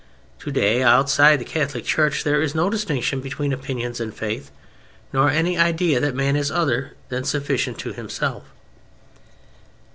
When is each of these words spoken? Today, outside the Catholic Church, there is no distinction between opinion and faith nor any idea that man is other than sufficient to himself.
Today, 0.39 0.81
outside 0.81 1.37
the 1.39 1.45
Catholic 1.45 1.85
Church, 1.85 2.23
there 2.23 2.41
is 2.41 2.55
no 2.55 2.71
distinction 2.71 3.21
between 3.21 3.53
opinion 3.53 3.93
and 3.99 4.11
faith 4.11 4.49
nor 5.13 5.29
any 5.29 5.59
idea 5.59 5.99
that 5.99 6.15
man 6.15 6.35
is 6.35 6.49
other 6.49 6.93
than 7.09 7.23
sufficient 7.23 7.77
to 7.81 7.93
himself. 7.93 8.45